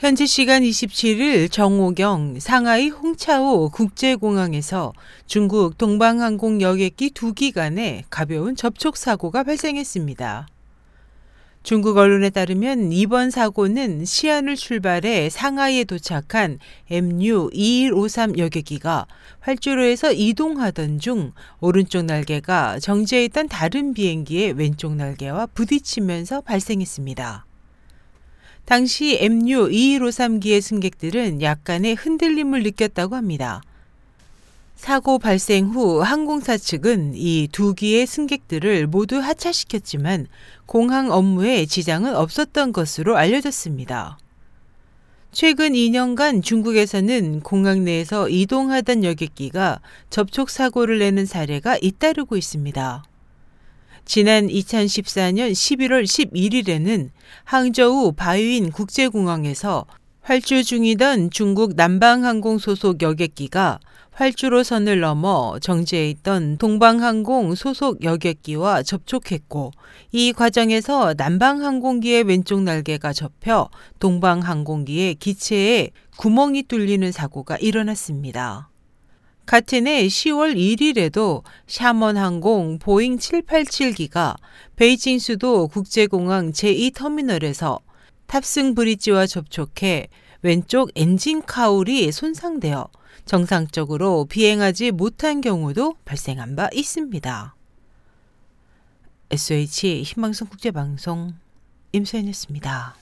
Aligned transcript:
현지 0.00 0.26
시간 0.26 0.62
27일 0.62 1.52
정오경 1.52 2.40
상하이 2.40 2.88
홍차오 2.88 3.68
국제공항에서 3.68 4.94
중국 5.26 5.76
동방항공 5.76 6.62
여객기 6.62 7.10
두 7.10 7.34
기간에 7.34 8.04
가벼운 8.08 8.56
접촉 8.56 8.96
사고가 8.96 9.42
발생했습니다. 9.42 10.48
중국 11.62 11.98
언론에 11.98 12.30
따르면 12.30 12.92
이번 12.92 13.30
사고는 13.30 14.06
시안을 14.06 14.56
출발해 14.56 15.28
상하이에 15.28 15.84
도착한 15.84 16.58
MU-2153 16.90 18.38
여객기가 18.38 19.06
활주로에서 19.40 20.12
이동하던 20.14 20.98
중 20.98 21.32
오른쪽 21.60 22.06
날개가 22.06 22.78
정지해 22.78 23.26
있던 23.26 23.48
다른 23.48 23.92
비행기의 23.92 24.54
왼쪽 24.54 24.96
날개와 24.96 25.48
부딪히면서 25.48 26.40
발생했습니다. 26.40 27.49
당시 28.64 29.18
MU-2153기의 29.20 30.60
승객들은 30.60 31.42
약간의 31.42 31.94
흔들림을 31.94 32.62
느꼈다고 32.62 33.16
합니다. 33.16 33.62
사고 34.76 35.18
발생 35.18 35.66
후 35.66 36.00
항공사 36.00 36.56
측은 36.56 37.12
이 37.14 37.48
두 37.52 37.74
기의 37.74 38.06
승객들을 38.06 38.86
모두 38.86 39.18
하차시켰지만 39.18 40.26
공항 40.64 41.10
업무에 41.10 41.66
지장은 41.66 42.16
없었던 42.16 42.72
것으로 42.72 43.18
알려졌습니다. 43.18 44.18
최근 45.32 45.74
2년간 45.74 46.42
중국에서는 46.42 47.40
공항 47.40 47.84
내에서 47.84 48.28
이동하던 48.28 49.04
여객기가 49.04 49.80
접촉 50.08 50.48
사고를 50.48 50.98
내는 50.98 51.26
사례가 51.26 51.78
잇따르고 51.82 52.36
있습니다. 52.36 53.04
지난 54.04 54.48
2014년 54.48 55.52
11월 55.52 56.04
11일에는 56.04 57.10
항저우 57.44 58.12
바유인 58.12 58.72
국제공항에서 58.72 59.86
활주 60.22 60.64
중이던 60.64 61.30
중국 61.30 61.74
남방항공 61.76 62.58
소속 62.58 63.02
여객기가 63.02 63.80
활주로 64.10 64.62
선을 64.62 65.00
넘어 65.00 65.58
정지해 65.60 66.10
있던 66.10 66.58
동방항공 66.58 67.54
소속 67.54 68.04
여객기와 68.04 68.82
접촉했고 68.82 69.70
이 70.12 70.32
과정에서 70.32 71.14
남방항공기의 71.16 72.24
왼쪽 72.24 72.62
날개가 72.62 73.12
접혀 73.12 73.70
동방항공기의 73.98 75.14
기체에 75.14 75.90
구멍이 76.18 76.64
뚫리는 76.64 77.10
사고가 77.12 77.56
일어났습니다. 77.56 78.69
같은 79.50 79.88
해 79.88 80.06
10월 80.06 80.54
1일에도 80.54 81.42
샤먼항공 81.66 82.78
보잉 82.78 83.16
787기가 83.16 84.36
베이징 84.76 85.18
수도 85.18 85.66
국제공항 85.66 86.52
제2터미널에서 86.52 87.80
탑승 88.28 88.76
브릿지와 88.76 89.26
접촉해 89.26 90.06
왼쪽 90.42 90.92
엔진 90.94 91.42
cowl이 91.42 92.12
손상되어 92.12 92.90
정상적으로 93.24 94.24
비행하지 94.26 94.92
못한 94.92 95.40
경우도 95.40 95.96
발생한 96.04 96.54
바 96.54 96.68
있습니다. 96.72 97.56
SH 99.32 100.02
희망성 100.02 100.46
국제방송 100.46 101.34
임소연이었습니다. 101.90 102.94